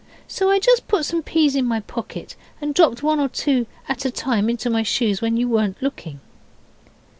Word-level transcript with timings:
So 0.27 0.49
I 0.49 0.57
just 0.57 0.87
put 0.87 1.05
some 1.05 1.21
peas 1.21 1.55
in 1.55 1.67
my 1.67 1.79
pocket 1.79 2.35
and 2.59 2.73
dropped 2.73 3.03
one 3.03 3.19
or 3.19 3.29
two 3.29 3.67
at 3.87 4.03
a 4.03 4.09
time 4.09 4.49
into 4.49 4.67
my 4.67 4.81
shoes 4.81 5.21
when 5.21 5.37
you 5.37 5.47
weren't 5.47 5.79
looking. 5.79 6.19